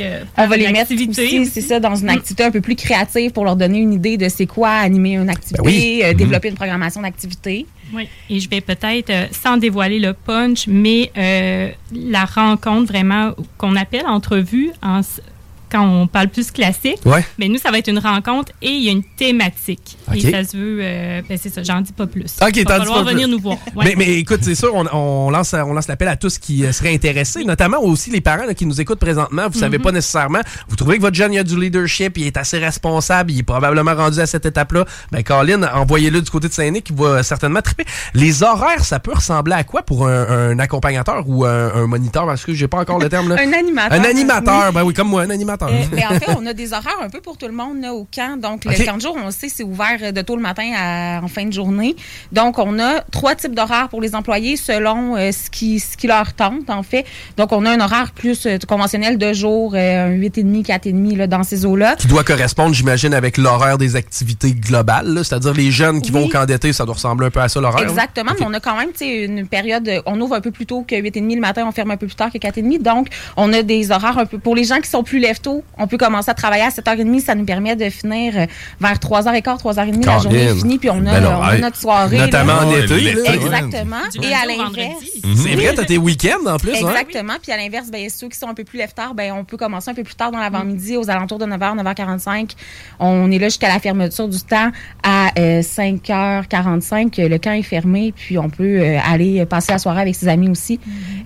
euh, 0.00 0.24
On 0.36 0.46
va 0.46 0.56
les 0.56 0.70
mettre 0.72 0.92
aussi, 0.92 1.46
c'est 1.46 1.60
ça, 1.60 1.80
dans 1.80 1.94
une 1.94 2.06
Mm. 2.06 2.10
activité 2.10 2.44
un 2.44 2.50
peu 2.50 2.60
plus 2.60 2.76
créative 2.76 3.30
pour 3.32 3.44
leur 3.44 3.56
donner 3.56 3.78
une 3.78 3.92
idée 3.92 4.16
de 4.16 4.28
c'est 4.28 4.46
quoi 4.46 4.70
animer 4.70 5.14
une 5.14 5.28
activité, 5.30 5.62
Ben 5.62 5.68
oui. 5.68 6.00
euh, 6.04 6.10
Mhm. 6.12 6.16
développer 6.16 6.48
une 6.48 6.54
programmation 6.54 7.02
d'activité. 7.02 7.66
Oui, 7.92 8.08
et 8.30 8.40
je 8.40 8.48
vais 8.48 8.60
peut-être, 8.60 9.10
euh, 9.10 9.26
sans 9.30 9.56
dévoiler 9.56 9.98
le 10.00 10.12
punch, 10.14 10.66
mais 10.66 11.10
euh, 11.16 11.70
la 11.92 12.24
rencontre 12.24 12.86
vraiment 12.92 13.32
qu'on 13.58 13.76
appelle 13.76 14.06
entrevue 14.06 14.70
en 14.82 15.00
quand 15.74 15.84
on 15.86 16.06
parle 16.06 16.28
plus 16.28 16.50
classique, 16.52 16.98
Ouais. 17.04 17.24
mais 17.38 17.48
nous, 17.48 17.58
ça 17.58 17.70
va 17.70 17.78
être 17.78 17.88
une 17.88 17.98
rencontre 17.98 18.52
et 18.62 18.68
il 18.70 18.82
y 18.84 18.88
a 18.88 18.92
une 18.92 19.02
thématique. 19.02 19.96
Et 20.14 20.20
ça 20.20 20.44
se 20.44 20.56
veut, 20.56 20.78
euh, 20.80 21.22
ben 21.28 21.36
c'est 21.40 21.52
ça, 21.52 21.62
j'en 21.62 21.80
dis 21.80 21.92
pas 21.92 22.06
plus. 22.06 22.36
OK, 22.42 22.56
Il 22.56 22.64
va 22.66 22.78
falloir 22.78 23.04
pas 23.04 23.10
venir 23.10 23.26
plus. 23.26 23.34
nous 23.34 23.40
voir. 23.40 23.58
Ouais. 23.74 23.84
Mais, 23.86 23.94
mais 23.96 24.18
écoute, 24.18 24.40
c'est 24.42 24.54
sûr, 24.54 24.72
on, 24.74 24.86
on 24.92 25.30
lance, 25.30 25.52
on 25.54 25.72
lance 25.72 25.88
l'appel 25.88 26.08
à 26.08 26.16
tous 26.16 26.38
qui 26.38 26.64
euh, 26.64 26.72
seraient 26.72 26.94
intéressés, 26.94 27.44
notamment 27.44 27.80
aussi 27.82 28.10
les 28.10 28.20
parents 28.20 28.44
là, 28.46 28.54
qui 28.54 28.66
nous 28.66 28.80
écoutent 28.80 29.00
présentement. 29.00 29.42
Vous 29.48 29.54
Mm-hmm. 29.54 29.60
savez 29.60 29.78
pas 29.78 29.92
nécessairement, 29.92 30.40
vous 30.68 30.76
trouvez 30.76 30.96
que 30.96 31.02
votre 31.02 31.16
jeune 31.16 31.32
il 31.32 31.38
a 31.38 31.42
du 31.44 31.58
leadership, 31.60 32.18
il 32.18 32.26
est 32.26 32.36
assez 32.36 32.58
responsable, 32.58 33.30
il 33.32 33.38
est 33.40 33.42
probablement 33.42 33.94
rendu 33.94 34.20
à 34.20 34.26
cette 34.26 34.46
étape-là. 34.46 34.84
Ben, 35.12 35.22
Colin, 35.22 35.62
envoyez-le 35.74 36.20
du 36.20 36.30
côté 36.30 36.48
de 36.48 36.52
Saint-Nic, 36.52 36.88
il 36.90 36.96
va 36.96 37.22
certainement 37.22 37.62
triper. 37.62 37.84
Les 38.14 38.42
horaires, 38.42 38.84
ça 38.84 39.00
peut 39.00 39.12
ressembler 39.14 39.54
à 39.54 39.64
quoi 39.64 39.82
pour 39.82 40.06
un, 40.08 40.50
un 40.50 40.58
accompagnateur 40.58 41.24
ou 41.26 41.44
un, 41.44 41.72
un 41.74 41.86
moniteur? 41.86 42.26
Parce 42.26 42.44
que 42.44 42.52
j'ai 42.54 42.68
pas 42.68 42.78
encore 42.78 42.98
le 42.98 43.08
terme 43.08 43.28
là. 43.28 43.36
Un 43.44 43.52
animateur. 43.52 43.98
Un 44.00 44.04
animateur, 44.04 44.72
ben 44.72 44.82
oui, 44.84 44.94
comme 44.94 45.08
moi, 45.08 45.22
un 45.22 45.30
animateur. 45.30 45.63
Euh, 45.68 45.84
mais 45.92 46.04
en 46.04 46.18
fait, 46.18 46.30
on 46.38 46.46
a 46.46 46.52
des 46.52 46.72
horaires 46.72 46.98
un 47.02 47.08
peu 47.10 47.20
pour 47.20 47.36
tout 47.38 47.46
le 47.46 47.52
monde 47.52 47.80
là, 47.80 47.92
au 47.94 48.06
camp. 48.12 48.40
Donc, 48.40 48.62
OK. 48.66 48.76
le 48.78 48.84
camp 48.84 48.96
de 48.96 49.00
jour, 49.02 49.16
on 49.20 49.26
le 49.26 49.30
sait, 49.30 49.48
c'est 49.48 49.62
ouvert 49.64 49.98
euh, 50.02 50.12
de 50.12 50.22
tôt 50.22 50.36
le 50.36 50.42
matin 50.42 50.70
à, 50.76 51.20
en 51.22 51.28
fin 51.28 51.44
de 51.46 51.52
journée. 51.52 51.96
Donc, 52.32 52.58
on 52.58 52.78
a 52.78 53.00
trois 53.10 53.34
types 53.34 53.54
d'horaires 53.54 53.88
pour 53.88 54.00
les 54.00 54.14
employés 54.14 54.56
selon 54.56 55.16
euh, 55.16 55.32
ce, 55.32 55.50
qui, 55.50 55.80
ce 55.80 55.96
qui 55.96 56.06
leur 56.06 56.32
tente, 56.34 56.68
en 56.70 56.82
fait. 56.82 57.04
Donc, 57.36 57.52
on 57.52 57.64
a 57.66 57.70
un 57.70 57.80
horaire 57.80 58.12
plus 58.12 58.46
euh, 58.46 58.58
conventionnel 58.66 59.18
de 59.18 59.32
jour, 59.32 59.74
un 59.74 60.10
8,5, 60.10 60.64
4,5 60.66 61.16
là, 61.16 61.26
dans 61.26 61.42
ces 61.42 61.64
eaux-là. 61.66 61.96
qui 61.96 62.06
doit 62.06 62.24
correspondre, 62.24 62.74
j'imagine, 62.74 63.14
avec 63.14 63.36
l'horaire 63.38 63.78
des 63.78 63.96
activités 63.96 64.52
globales. 64.52 65.20
C'est-à-dire 65.24 65.52
les 65.54 65.70
jeunes 65.70 66.00
qui 66.00 66.10
Oui. 66.12 66.20
vont 66.20 66.26
au 66.26 66.28
camp 66.28 66.44
d'été, 66.46 66.72
ça 66.72 66.84
doit 66.84 66.94
ressembler 66.94 67.26
un 67.26 67.30
peu 67.30 67.40
à 67.40 67.48
ça 67.48 67.60
l'horaire. 67.60 67.82
Exactement, 67.88 68.32
mais 68.38 68.46
on 68.46 68.54
a 68.54 68.60
quand 68.60 68.76
même 68.76 68.90
une 69.00 69.46
période, 69.46 69.88
on 70.06 70.20
ouvre 70.20 70.34
un 70.34 70.40
peu 70.40 70.50
plus 70.50 70.66
tôt 70.66 70.84
que 70.86 70.94
8h30 70.94 71.34
le 71.34 71.40
matin, 71.40 71.64
on 71.66 71.72
ferme 71.72 71.90
un 71.90 71.96
peu 71.96 72.06
plus 72.06 72.16
tard 72.16 72.30
que 72.30 72.38
4h30. 72.38 72.82
Donc, 72.82 73.08
on 73.36 73.52
a 73.52 73.62
des 73.62 73.90
horaires 73.90 74.18
un 74.18 74.26
peu, 74.26 74.38
pour 74.38 74.54
les 74.54 74.64
gens 74.64 74.80
qui 74.80 74.88
sont 74.90 75.02
plus 75.02 75.18
lève 75.18 75.40
tôt. 75.54 75.64
On 75.78 75.86
peut 75.86 75.96
commencer 75.98 76.30
à 76.30 76.34
travailler 76.34 76.62
à 76.64 76.68
7h30. 76.68 77.20
Ça 77.20 77.34
nous 77.34 77.44
permet 77.44 77.76
de 77.76 77.88
finir 77.90 78.34
euh, 78.36 78.46
vers 78.80 78.94
3h15, 78.94 79.42
3h30. 79.60 80.04
La 80.06 80.18
journée 80.18 80.42
est 80.42 80.54
finie, 80.54 80.78
puis 80.78 80.90
on 80.90 80.98
a, 81.06 81.12
Ben 81.12 81.20
non, 81.20 81.30
on 81.38 81.42
a 81.42 81.54
hey, 81.54 81.60
notre 81.60 81.76
soirée. 81.76 82.18
là. 82.18 82.24
Notamment 82.26 82.52
en 82.54 82.70
été. 82.70 83.12
là. 83.14 83.34
Exactement. 83.34 83.96
Du 84.12 84.26
Et 84.26 84.32
à 84.32 84.46
l'inverse. 84.46 84.64
vendredi. 84.64 85.22
C'est 85.36 85.54
vrai, 85.54 85.74
t'as 85.74 85.84
tes 85.84 85.98
week-ends 85.98 86.46
en 86.46 86.56
plus, 86.58 86.72
hein? 86.72 86.88
Exactement. 86.90 87.34
Puis 87.42 87.52
à 87.52 87.56
l'inverse, 87.56 87.90
ben, 87.90 88.08
ceux 88.10 88.28
qui 88.28 88.38
sont 88.38 88.48
un 88.48 88.54
peu 88.54 88.64
plus 88.64 88.78
lève-tard, 88.78 89.14
ben, 89.14 89.32
on 89.32 89.44
peut 89.44 89.56
commencer 89.56 89.90
un 89.90 89.94
peu 89.94 90.02
plus 90.02 90.14
tard 90.14 90.30
dans 90.30 90.38
l'avant-midi, 90.38 90.96
aux 90.96 91.08
alentours 91.10 91.38
de 91.38 91.46
9h, 91.46 91.76
9h45. 91.82 92.50
On 93.00 93.30
est 93.30 93.38
là 93.38 93.46
jusqu'à 93.48 93.68
la 93.68 93.78
fermeture 93.78 94.28
du 94.28 94.40
temps 94.40 94.70
à 95.02 95.28
euh, 95.38 95.62
5h45. 95.62 97.26
Le 97.28 97.38
camp 97.38 97.52
est 97.52 97.62
fermé, 97.62 98.12
puis 98.16 98.38
on 98.38 98.48
peut 98.50 98.78
euh, 98.80 98.98
aller 99.04 99.44
passer 99.46 99.72
la 99.72 99.78
soirée 99.78 100.00
avec 100.02 100.14
ses 100.14 100.28
amis 100.28 100.48
aussi. 100.48 100.78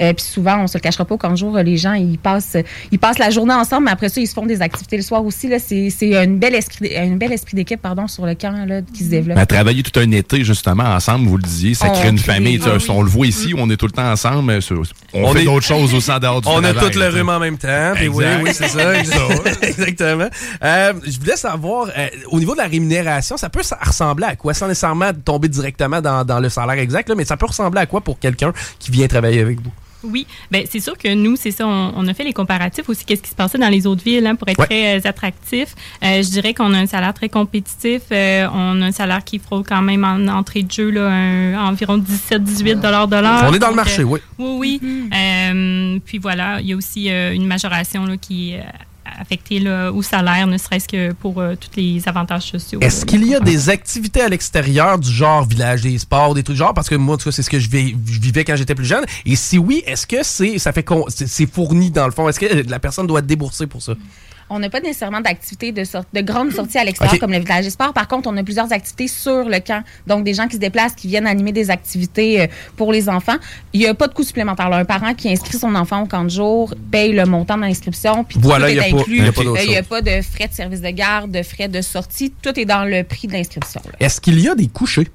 Euh, 0.02 0.12
puis 0.12 0.25
souvent, 0.25 0.58
on 0.62 0.66
se 0.66 0.76
le 0.78 0.82
cachera 0.82 1.04
pas, 1.04 1.16
quand 1.16 1.35
jour, 1.37 1.56
les 1.58 1.76
gens, 1.76 1.94
ils 1.94 2.18
passent, 2.18 2.56
ils 2.90 2.99
passent 2.99 3.18
la 3.18 3.30
journée 3.30 3.54
ensemble, 3.54 3.85
mais 3.87 3.90
après 3.92 4.08
ça, 4.08 4.17
ils 4.20 4.26
se 4.26 4.34
font 4.34 4.46
des 4.46 4.60
activités 4.62 4.96
le 4.96 5.02
soir 5.02 5.25
aussi. 5.25 5.48
Là, 5.48 5.58
c'est, 5.58 5.90
c'est 5.90 6.16
un 6.16 6.26
bel 6.28 6.54
esprit, 6.54 6.87
esprit 6.88 7.56
d'équipe, 7.56 7.80
pardon, 7.80 8.06
sur 8.06 8.26
le 8.26 8.34
camp 8.34 8.64
là, 8.66 8.80
qui 8.82 9.04
se 9.04 9.10
développe. 9.10 9.38
À 9.38 9.46
travailler 9.46 9.82
tout 9.82 9.98
un 10.00 10.10
été, 10.12 10.44
justement, 10.44 10.84
ensemble, 10.84 11.26
vous 11.28 11.37
le 11.37 11.42
disiez, 11.42 11.75
ça 11.75 11.87
On 11.88 11.92
crée 11.92 12.08
une 12.08 12.16
crée- 12.16 12.34
famille. 12.34 12.60
ah 12.64 12.70
tu 12.75 12.80
sais, 12.80 12.90
On 12.90 13.02
le 13.02 13.08
voit 13.10 13.26
ici, 13.26 13.54
on 13.56 13.68
est 13.70 13.76
tout 13.76 13.87
le 13.87 13.92
temps 13.92 14.10
ensemble, 14.10 14.42
mais 14.44 14.58
on, 15.14 15.25
On 15.25 15.32
fait 15.32 15.42
est- 15.42 15.44
d'autres 15.44 15.66
choses 15.66 15.94
aussi 15.94 16.10
en 16.10 16.18
dehors 16.18 16.40
du 16.40 16.48
On 16.48 16.62
a 16.64 16.72
travail, 16.72 16.90
tout 16.90 16.98
le 16.98 17.08
rhume 17.08 17.28
en 17.28 17.38
même 17.38 17.58
temps. 17.58 17.92
puis 17.94 18.08
oui, 18.08 18.25
oui, 18.42 18.50
c'est 18.52 18.68
ça. 18.68 18.94
Exactement. 19.62 20.28
Euh, 20.64 20.92
je 21.06 21.18
voulais 21.18 21.37
savoir, 21.37 21.88
euh, 21.96 22.06
au 22.30 22.38
niveau 22.38 22.52
de 22.52 22.58
la 22.58 22.66
rémunération, 22.66 23.37
ça 23.37 23.48
peut 23.48 23.60
ressembler 23.84 24.26
à 24.26 24.37
quoi? 24.37 24.54
Sans 24.54 24.68
nécessairement 24.68 25.10
tomber 25.25 25.48
directement 25.48 26.00
dans, 26.00 26.25
dans 26.25 26.40
le 26.40 26.48
salaire 26.48 26.78
exact, 26.82 27.08
là, 27.08 27.14
mais 27.14 27.25
ça 27.25 27.37
peut 27.37 27.46
ressembler 27.46 27.80
à 27.80 27.87
quoi 27.87 28.00
pour 28.00 28.18
quelqu'un 28.18 28.52
qui 28.78 28.90
vient 28.90 29.06
travailler 29.08 29.40
avec 29.40 29.60
vous? 29.60 29.70
Oui, 30.05 30.26
ben 30.50 30.64
c'est 30.71 30.78
sûr 30.81 30.97
que 30.97 31.12
nous, 31.12 31.35
c'est 31.37 31.50
ça, 31.50 31.67
on, 31.67 31.93
on 31.97 32.07
a 32.07 32.14
fait 32.14 32.23
les 32.25 32.33
comparatifs 32.33 32.88
aussi, 32.88 33.05
qu'est-ce 33.05 33.23
qui 33.23 33.31
se 33.31 33.35
passait 33.35 33.59
dans 33.59 33.69
les 33.69 33.87
autres 33.87 34.05
villes 34.05 34.26
hein, 34.26 34.37
pour 34.37 34.49
être 34.49 34.59
Ouais. 34.61 34.67
très 34.67 34.97
euh, 34.99 35.09
attractif. 35.09 35.75
Euh, 36.05 36.23
je 36.23 36.28
dirais 36.31 36.55
qu'on 36.55 36.73
a 36.73 36.78
un 36.78 36.87
salaire 36.87 37.12
très 37.14 37.28
compétitif. 37.28 38.02
euh, 38.12 38.47
on 38.55 38.81
a 38.83 38.87
un 38.87 38.93
salaire 38.93 39.25
qui 39.25 39.38
frôle 39.38 39.64
quand 39.64 39.83
même 39.83 40.05
en 40.05 40.28
entrée 40.28 40.62
de 40.62 40.71
jeu 40.71 40.90
là, 40.90 41.09
un- 41.09 41.67
environ 41.69 41.99
17-18 41.99 42.81
dollars 42.81 43.09
de 43.09 43.17
l'heure. 43.17 43.45
On 43.49 43.52
est 43.52 43.59
dans 43.59 43.67
le 43.69 43.73
Donc, 43.73 43.76
marché, 43.76 44.02
euh, 44.02 44.05
oui. 44.05 44.21
Oui, 44.38 44.78
oui. 44.83 45.11
Euh, 45.14 45.99
puis 46.05 46.19
voilà, 46.19 46.61
il 46.61 46.69
y 46.69 46.73
a 46.73 46.76
aussi 46.76 47.11
euh, 47.11 47.33
une 47.35 47.47
majoration 47.47 48.05
là, 48.07 48.17
qui 48.17 48.52
est 48.52 48.62
affectée 49.20 49.58
là, 49.58 49.90
au 49.92 50.02
salaire, 50.02 50.46
ne 50.46 50.56
serait-ce 50.58 50.87
que 50.88 51.12
pour 51.12 51.40
euh, 51.40 51.54
tous 51.54 51.70
les 51.76 52.02
avantages 52.06 52.44
sociaux. 52.50 52.80
Est-ce 52.80 53.04
qu'il 53.04 53.26
y 53.26 53.34
a 53.34 53.40
des 53.40 53.68
activités 53.70 54.20
à 54.20 54.28
l'extérieur 54.28 54.98
du 54.98 55.10
genre 55.10 55.44
village 55.46 55.82
des 55.82 55.98
sports, 55.98 56.34
des 56.34 56.42
trucs 56.42 56.56
genre? 56.56 56.75
Parce 56.75 56.88
que 56.88 56.94
moi, 56.94 57.14
en 57.14 57.18
tout 57.18 57.25
cas, 57.25 57.32
c'est 57.32 57.42
ce 57.42 57.50
que 57.50 57.58
je, 57.58 57.68
vi- 57.68 57.96
je 58.06 58.20
vivais 58.20 58.44
quand 58.44 58.56
j'étais 58.56 58.75
plus 58.75 58.84
jeune. 58.87 59.04
Et 59.26 59.37
si 59.37 59.58
oui, 59.58 59.82
est-ce 59.87 60.06
que 60.06 60.22
c'est 60.22 60.58
ça 60.58 60.72
fait 60.72 60.87
c'est 61.08 61.50
fourni 61.50 61.90
dans 61.90 62.06
le 62.06 62.12
fond? 62.12 62.28
Est-ce 62.28 62.40
que 62.40 62.68
la 62.68 62.78
personne 62.78 63.06
doit 63.06 63.22
débourser 63.22 63.66
pour 63.66 63.82
ça? 63.82 63.94
On 64.50 64.59
n'a 64.59 64.71
pas 64.71 64.81
nécessairement 64.81 65.21
d'activités 65.21 65.73
de, 65.73 65.85
sort- 65.85 66.05
de 66.12 66.21
grandes 66.21 66.52
sorties 66.52 66.78
à 66.78 66.85
l'extérieur 66.85 67.19
comme 67.19 67.33
le 67.33 67.38
village 67.38 67.64
des 67.64 67.71
sports. 67.71 67.93
Par 67.93 68.09
contre, 68.09 68.28
on 68.31 68.37
a 68.37 68.43
plusieurs 68.43 68.73
activités 68.73 69.09
sur 69.09 69.49
le 69.49 69.59
camp. 69.61 69.83
Donc, 70.07 70.25
des 70.25 70.35
gens 70.35 70.47
qui 70.49 70.55
se 70.57 70.61
déplacent, 70.61 70.95
qui 70.95 71.09
viennent 71.09 71.26
animer 71.26 71.52
des 71.52 71.71
activités 71.71 72.43
euh, 72.43 72.47
pour 72.76 72.93
les 72.93 73.09
enfants. 73.09 73.37
Il 73.73 73.81
n'y 73.81 73.87
a 73.87 73.95
pas 73.95 74.07
de 74.09 74.14
coût 74.14 74.23
supplémentaire. 74.23 74.69
là. 74.71 74.78
Un 74.78 74.85
parent 74.85 75.14
qui 75.14 75.31
inscrit 75.31 75.59
son 75.59 75.75
enfant 75.75 76.02
au 76.02 76.07
camp 76.07 76.25
de 76.25 76.31
jour 76.31 76.75
paye 76.90 77.12
le 77.12 77.25
montant 77.26 77.57
de 77.57 77.62
l'inscription. 77.62 78.25
Puis 78.25 78.38
Voilà, 78.40 78.67
tout 78.67 78.73
il 78.73 78.76
y 78.76 78.81
a 78.81 78.88
est 78.88 78.90
pas- 78.90 78.99
inclus. 78.99 79.17
il 79.19 79.25
y 79.25 79.28
a 79.28 79.33
pas 79.33 79.43
Euh, 79.43 79.67
n'y 79.67 79.76
a 79.76 79.83
pas 79.83 80.02
de 80.02 80.23
frais 80.23 80.49
de 80.49 80.55
service 80.55 80.81
de 80.81 80.90
garde, 80.90 81.31
de 81.31 81.43
frais 81.43 81.69
de 81.69 81.81
sortie. 81.83 82.33
Tout 82.43 82.59
est 82.59 82.64
dans 82.64 82.85
le 82.85 83.02
prix 83.05 83.28
de 83.28 83.33
l'inscription. 83.33 83.83
Est-ce 84.00 84.21
qu'il 84.21 84.40
y 84.40 84.49
a 84.49 84.55
des 84.55 84.69
couchers? 84.69 85.09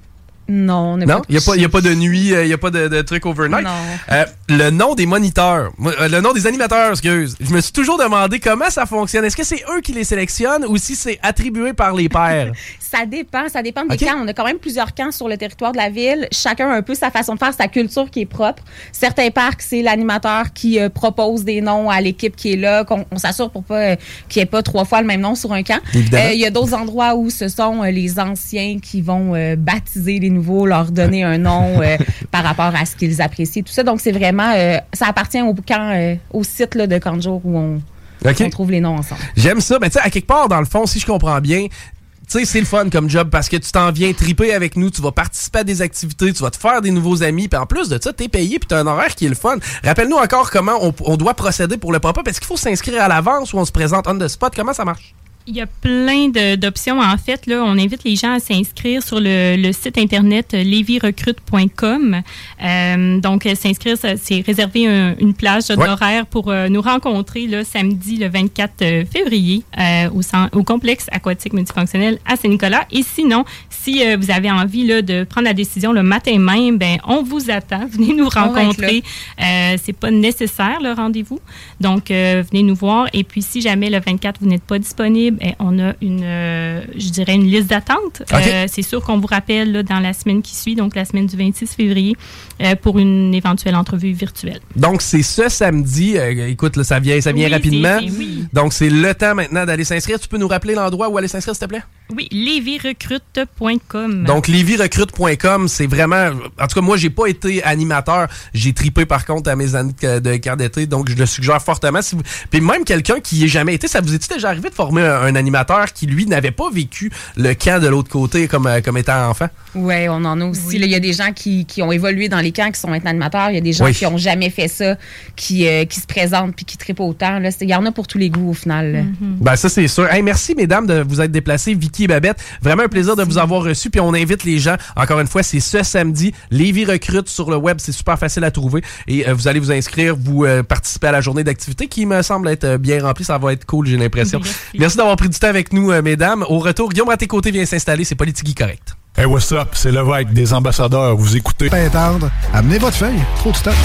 Non, 0.50 0.94
on 0.94 0.98
Non, 0.98 1.06
pas 1.06 1.22
il 1.30 1.34
n'y 1.34 1.38
a, 1.38 1.42
pas- 1.42 1.56
y 1.58 1.66
a 1.66 1.70
pas 1.70 1.82
de 1.82 1.94
nuit, 1.94 2.34
euh, 2.34 2.44
il 2.44 2.48
n'y 2.48 2.54
a 2.54 2.58
pas 2.58 2.70
de, 2.70 2.88
de 2.88 3.02
truc 3.02 3.26
overnight? 3.26 3.64
Non. 3.64 3.72
Euh, 4.12 4.26
le 4.50 4.70
nom 4.72 4.94
des 4.96 5.06
moniteurs, 5.06 5.72
euh, 5.86 6.08
le 6.10 6.20
nom 6.22 6.34
des 6.34 6.48
animateurs, 6.48 6.92
excuse. 6.92 7.36
Je 7.40 7.54
me 7.54 7.62
suis 7.62 7.72
toujours 7.72 7.98
demandé 7.98 8.40
comment 8.40 8.70
ça 8.70 8.86
fonctionne. 8.86 9.24
Est-ce 9.26 9.38
que 9.38 9.44
c'est 9.46 9.64
eux 9.76 9.82
qui 9.82 9.94
les 9.94 10.04
sélectionnent 10.04 10.66
ou 10.68 10.78
si 10.78 10.96
c'est 10.96 11.20
attribué 11.24 11.74
par 11.74 11.94
les 11.94 12.10
pairs? 12.10 12.52
Ça 12.94 13.08
dépend, 13.08 13.50
ça 13.50 13.64
dépend 13.64 13.86
des 13.88 13.98
camps. 13.98 14.20
On 14.24 14.28
a 14.28 14.34
quand 14.34 14.46
même 14.46 14.60
plusieurs 14.60 14.94
camps 14.94 15.10
sur 15.12 15.28
le 15.28 15.36
territoire 15.36 15.72
de 15.72 15.78
la 15.78 15.90
ville. 15.90 16.28
Chacun 16.32 16.70
a 16.70 16.76
un 16.76 16.84
peu 16.84 16.94
sa 16.94 17.10
façon 17.10 17.34
de 17.34 17.40
faire, 17.40 17.52
sa 17.52 17.68
culture 17.68 18.08
qui 18.12 18.20
est 18.22 18.26
propre. 18.28 18.62
Certains 18.92 19.32
parcs, 19.32 19.64
c'est 19.64 19.82
l'animateur 19.82 20.54
qui 20.54 20.80
euh, 20.80 20.90
propose 20.90 21.44
des 21.44 21.60
noms 21.62 21.90
à 21.90 22.00
l'équipe 22.02 22.36
qui 22.36 22.54
est 22.54 22.56
là, 22.56 22.84
qu'on 22.84 23.04
on 23.10 23.18
s'assure 23.18 23.50
pour 23.50 23.64
pas 23.64 23.80
euh, 23.80 23.96
qu'il 24.30 24.42
n'y 24.42 24.44
ait 24.44 24.46
pas 24.46 24.62
trois 24.62 24.86
fois 24.86 25.02
le 25.02 25.08
même 25.08 25.22
nom 25.22 25.34
sur 25.34 25.52
un 25.54 25.64
camp. 25.64 25.80
Euh, 25.96 26.30
Il 26.34 26.40
y 26.40 26.46
a 26.46 26.52
d'autres 26.52 26.76
endroits 26.76 27.16
où 27.16 27.32
ce 27.32 27.48
sont 27.48 27.82
euh, 27.84 27.90
les 27.90 28.20
anciens 28.20 28.78
qui 28.80 29.02
vont 29.02 29.34
euh, 29.34 29.56
baptiser 29.56 30.20
les 30.20 30.30
nouveaux, 30.34 30.66
leur 30.66 30.92
donner 30.92 31.24
un 31.24 31.38
nom 31.38 31.82
euh, 31.82 31.98
par 32.32 32.44
rapport 32.44 32.74
à 32.76 32.86
ce 32.86 32.96
qu'ils 32.96 33.22
apprécient, 33.22 33.64
tout 33.64 33.72
ça. 33.72 33.84
Donc 33.84 34.02
c'est 34.02 34.12
vraiment, 34.12 34.52
euh, 34.56 34.78
ça 34.94 35.08
appartient 35.08 35.42
au 35.42 35.54
camp, 35.54 35.92
euh, 35.94 36.16
au 36.32 36.44
site 36.44 36.76
là, 36.76 36.88
de 36.88 37.00
jour 37.22 37.42
où 37.44 37.58
on, 37.58 37.82
on 38.26 38.50
trouve 38.50 38.72
les 38.72 38.82
noms 38.82 38.98
ensemble. 38.98 39.22
J'aime 39.36 39.62
ça. 39.62 39.78
Mais 39.80 39.90
tu 39.90 39.94
sais, 39.94 40.00
à 40.00 40.10
quelque 40.10 40.28
part, 40.28 40.48
dans 40.50 40.60
le 40.60 40.66
fond, 40.66 40.86
si 40.86 41.00
je 41.00 41.06
comprends 41.06 41.40
bien, 41.40 41.68
tu 41.68 42.40
sais, 42.40 42.46
c'est 42.46 42.60
le 42.60 42.66
fun 42.66 42.90
comme 42.90 43.10
job 43.10 43.30
parce 43.30 43.50
que 43.50 43.58
tu 43.58 43.72
t'en 43.72 43.92
viens 43.92 44.14
triper 44.14 44.54
avec 44.54 44.78
nous, 44.78 44.90
tu 44.90 45.02
vas 45.02 45.12
participer 45.12 45.60
à 45.60 45.64
des 45.64 45.82
activités, 45.82 46.32
tu 46.34 46.42
vas 46.42 46.52
te 46.52 46.58
faire 46.58 46.82
des 46.82 46.92
nouveaux 46.92 47.22
amis, 47.22 47.48
puis 47.48 47.60
en 47.60 47.66
plus 47.66 47.90
de 47.90 48.00
ça, 48.02 48.14
t'es 48.14 48.30
payé, 48.30 48.60
puis 48.60 48.68
t'as 48.68 48.80
un 48.80 48.88
horaire 48.88 49.14
qui 49.14 49.26
est 49.26 49.30
le 49.30 49.36
fun. 49.36 49.58
Rappelle-nous 49.84 50.18
encore 50.18 50.50
comment 50.50 50.78
on, 50.82 50.94
on 51.02 51.18
doit 51.18 51.34
procéder 51.34 51.78
pour 51.78 51.92
le 51.92 52.00
pop-up. 52.00 52.28
Est-ce 52.28 52.40
qu'il 52.40 52.48
faut 52.48 52.58
s'inscrire 52.58 53.04
à 53.04 53.08
l'avance 53.08 53.54
ou 53.54 53.58
on 53.58 53.66
se 53.66 53.72
présente 53.72 54.08
on 54.08 54.18
the 54.18 54.28
spot? 54.28 54.54
Comment 54.56 54.74
ça 54.74 54.86
marche? 54.86 55.14
Il 55.46 55.56
y 55.58 55.62
a 55.62 55.66
plein 55.68 56.30
de- 56.30 56.56
d'options. 56.56 57.02
En 57.02 57.18
fait, 57.18 57.48
là, 57.48 57.64
on 57.66 57.78
invite 57.78 58.06
les 58.06 58.16
gens 58.16 58.34
à 58.34 58.40
s'inscrire 58.40 59.04
sur 59.04 59.20
le, 59.20 59.58
le 59.58 59.74
site 59.74 59.98
internet 59.98 60.54
euh, 60.54 60.64
levirecrute.com. 60.64 62.22
Euh, 62.64 63.20
donc, 63.20 63.46
euh, 63.46 63.54
s'inscrire, 63.56 63.98
c'est 63.98 64.42
réserver 64.46 64.88
un- 64.88 65.16
une 65.20 65.34
plage 65.34 65.66
Ouais. 65.70 65.76
d'horaire 65.76 66.26
pour 66.28 66.50
euh, 66.50 66.70
nous 66.70 66.82
rencontrer 66.82 67.48
le 67.48 67.64
samedi, 67.64 68.18
le 68.18 68.30
24 68.30 68.72
euh, 68.82 69.06
février, 69.06 69.64
euh, 69.78 70.10
au, 70.12 70.22
au 70.58 70.64
complexe 70.64 71.08
aquatique 71.12 71.54
multifonctionnel 71.54 72.20
à 72.26 72.36
Saint-Nicolas. 72.38 72.86
Et 72.92 73.04
sinon, 73.04 73.44
si 73.70 74.02
euh, 74.06 74.16
vous 74.20 74.32
avez 74.32 74.50
envie 74.50 74.86
là, 74.86 75.02
de 75.02 75.26
prendre 75.26 75.46
la 75.48 75.54
décision 75.54 75.92
le 75.92 76.04
matin 76.04 76.38
même, 76.40 76.78
ben, 76.78 77.00
on 77.06 77.22
vous 77.22 77.50
attend. 77.52 77.86
Venez 77.92 78.14
nous 78.14 78.30
rencontrer. 78.30 79.04
Euh, 79.42 79.76
c'est 79.84 79.92
pas 79.98 80.10
nécessaire 80.12 80.80
le 80.82 80.94
rendez-vous. 80.94 81.40
Donc, 81.82 82.12
euh, 82.12 82.44
venez 82.50 82.64
nous 82.64 82.76
voir. 82.76 83.08
Et 83.14 83.24
puis, 83.26 83.42
si 83.42 83.60
jamais 83.62 83.90
le 83.90 84.00
24, 84.00 84.40
vous 84.40 84.48
n'êtes 84.48 84.64
pas 84.64 84.80
disponible, 84.80 85.33
eh, 85.42 85.54
on 85.60 85.80
a 85.80 85.94
une, 86.02 86.22
euh, 86.24 86.82
je 86.98 87.10
dirais, 87.10 87.36
une 87.36 87.46
liste 87.46 87.68
d'attente. 87.70 88.24
Euh, 88.34 88.66
c'est 88.68 88.82
sûr 88.82 89.02
qu'on 89.04 89.18
vous 89.20 89.28
rappelle 89.28 89.72
là, 89.72 89.84
dans 89.84 90.00
la 90.00 90.14
semaine 90.14 90.42
qui 90.42 90.56
suit, 90.56 90.76
donc 90.76 90.96
la 90.96 91.06
semaine 91.06 91.26
du 91.28 91.36
26 91.38 91.74
février, 91.76 92.16
euh, 92.62 92.76
pour 92.76 93.00
une 93.00 93.34
éventuelle 93.34 93.76
entrevue 93.76 94.12
virtuelle. 94.12 94.60
Donc, 94.76 95.02
c'est 95.02 95.24
ce 95.24 95.50
samedi. 95.50 96.18
Écoute, 96.48 96.76
là, 96.76 96.84
ça 96.84 97.00
vient, 97.00 97.20
ça 97.22 97.32
vient 97.32 97.48
Oui, 97.48 97.54
rapidement. 97.54 97.98
oui. 98.02 98.46
Donc, 98.54 98.74
c'est 98.74 98.90
le 98.90 99.14
temps 99.14 99.36
maintenant 99.36 99.66
d'aller 99.66 99.84
s'inscrire. 99.84 100.20
Tu 100.20 100.28
peux 100.28 100.38
nous 100.38 100.48
rappeler 100.48 100.76
l'endroit 100.76 101.10
où 101.10 101.18
aller 101.18 101.28
s'inscrire, 101.28 101.56
s'il 101.56 101.66
te 101.68 101.70
plaît? 101.70 101.84
Oui, 102.16 102.28
levirecrute.com. 102.32 104.24
Donc, 104.26 104.48
levirecrute.com, 104.48 105.68
c'est 105.68 105.88
vraiment. 105.88 106.30
En 106.60 106.68
tout 106.68 106.76
cas, 106.76 106.82
moi, 106.82 106.98
j'ai 106.98 107.10
pas 107.10 107.28
été 107.28 107.64
animateur. 107.64 108.28
J'ai 108.54 108.74
tripé, 108.74 109.06
par 109.06 109.26
contre, 109.26 109.50
à 109.50 109.56
mes 109.56 109.76
années 109.76 109.94
de 110.02 110.36
camp 110.38 110.56
d'été. 110.58 110.86
Donc, 110.86 111.10
je 111.10 111.16
le 111.16 111.26
suggère 111.26 111.62
fortement. 111.62 112.02
Si 112.02 112.16
vous... 112.16 112.22
Puis, 112.52 112.62
même 112.62 112.84
quelqu'un 112.84 113.20
qui 113.20 113.38
y 113.38 113.46
ait 113.46 113.48
jamais 113.48 113.74
été, 113.76 113.88
ça 113.88 114.02
vous 114.02 114.14
est 114.14 114.32
déjà 114.34 114.50
arrivé 114.50 114.70
de 114.70 114.76
former 114.76 115.02
un, 115.02 115.22
un 115.24 115.36
animateur 115.36 115.92
qui, 115.94 116.06
lui, 116.06 116.26
n'avait 116.26 116.52
pas 116.52 116.70
vécu 116.72 117.12
le 117.36 117.54
camp 117.54 117.82
de 117.82 117.88
l'autre 117.88 118.10
côté 118.10 118.48
comme, 118.48 118.68
euh, 118.68 118.82
comme 118.82 118.98
étant 118.98 119.30
enfant? 119.30 119.48
Oui, 119.76 120.08
on 120.10 120.24
en 120.26 120.40
a 120.42 120.46
aussi. 120.46 120.62
Oui. 120.68 120.78
là. 120.80 120.86
Il 120.86 120.92
y 120.92 120.96
a 120.96 121.00
des 121.00 121.14
gens 121.14 121.32
qui, 121.34 121.66
qui 121.66 121.82
ont 121.82 121.92
évolué 121.92 122.30
dans 122.30 122.40
les 122.42 122.52
camps, 122.52 122.70
qui 122.72 122.80
sont 122.80 122.90
maintenant 122.90 123.10
animateurs. 123.12 123.50
Il 123.50 123.56
y 123.56 123.58
a 123.58 123.62
des 123.62 123.74
gens 123.74 123.86
Oui. 123.86 123.94
qui 123.94 124.06
ont 124.06 124.18
jamais 124.18 124.50
fait 124.50 124.68
ça, 124.68 124.98
qui, 125.36 125.68
euh, 125.68 125.86
qui 125.86 126.00
se 126.00 126.06
présentent 126.08 126.56
puis 126.56 126.66
qui 126.66 126.78
trippent 126.78 127.00
autant. 127.00 127.40
là. 127.40 127.50
C'est- 127.52 127.66
Il 127.66 127.70
y 127.70 127.76
en 127.76 127.86
a 127.86 127.92
pour 127.92 128.08
tous 128.08 128.18
les 128.18 128.30
goûts 128.30 128.50
au 128.50 128.54
final. 128.54 128.92
là. 128.92 129.00
Ben 129.22 129.56
ça 129.56 129.70
c'est 129.70 129.88
sûr. 129.88 130.08
Hey, 130.12 130.22
merci 130.22 130.54
mesdames 130.56 130.86
de 130.86 131.02
vous 131.08 131.22
être 131.22 131.32
déplacées, 131.32 131.74
Vicky 131.94 132.04
et 132.06 132.08
Babette. 132.08 132.44
Vraiment 132.62 132.84
un 132.84 132.88
plaisir 132.88 133.16
de 133.16 133.24
vous 133.24 133.38
avoir 133.38 133.64
reçu. 133.64 133.90
Puis 133.90 134.02
on 134.02 134.14
invite 134.14 134.44
les 134.44 134.60
gens. 134.60 134.76
Encore 134.96 135.20
une 135.20 135.28
fois, 135.28 135.44
c'est 135.44 135.60
ce 135.60 135.84
samedi. 135.84 136.34
Lévis 136.50 136.86
recrute 136.86 137.30
sur 137.30 137.50
le 137.52 137.58
web, 137.58 137.78
c'est 137.80 137.92
super 137.92 138.18
facile 138.18 138.44
à 138.44 138.52
trouver. 138.52 138.82
Et 139.08 139.28
euh, 139.28 139.34
vous 139.34 139.48
allez 139.48 139.60
vous 139.60 139.72
inscrire, 139.72 140.16
vous 140.20 140.46
euh, 140.46 140.64
participer 140.64 141.08
à 141.08 141.12
la 141.12 141.22
journée 141.22 141.44
d'activité 141.44 141.88
qui 141.88 142.06
me 142.06 142.22
semble 142.22 142.50
être 142.50 142.64
euh, 142.64 142.78
bien 142.78 143.02
remplie. 143.02 143.24
Ça 143.24 143.38
va 143.38 143.54
être 143.54 143.66
cool, 143.66 143.86
j'ai 143.86 143.98
l'impression. 143.98 144.40
Merci. 144.40 144.58
Merci 144.78 144.98
d'avoir 144.98 145.16
pris 145.16 145.30
du 145.30 145.38
temps 145.38 145.48
avec 145.48 145.72
nous, 145.72 145.92
euh, 145.92 146.02
mesdames. 146.02 146.44
Au 146.50 146.60
retour, 146.60 146.90
Guillaume 146.90 147.10
à 147.10 147.18
tes 147.18 147.28
côtés 147.28 147.52
vient 147.52 147.66
s'installer. 147.66 148.04
C'est 148.04 148.16
Politique 148.16 148.58
correct. 148.58 148.96
Hey, 149.16 149.26
what's 149.26 149.52
up? 149.52 149.70
C'est 149.74 149.92
Lévesque 149.92 150.34
des 150.34 150.54
ambassadeurs. 150.54 151.16
Vous 151.16 151.38
écoutez. 151.38 151.70
Pas 151.70 151.88
tendre. 151.90 152.32
Amenez 152.54 152.80
votre 152.80 152.98
feuille. 152.98 153.20
Trop 153.38 153.52
de 153.52 153.58
stock. 153.58 153.76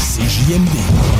C'est 0.00 0.28
JMD. 0.28 1.19